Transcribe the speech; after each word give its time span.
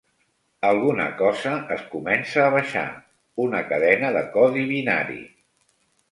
Alguna 0.67 1.03
cosa 1.17 1.51
es 1.75 1.83
comença 1.91 2.41
a 2.45 2.53
baixar: 2.55 2.85
una 3.43 3.61
cadena 3.73 4.09
de 4.15 4.23
codi 4.39 4.65
binari. 4.71 5.19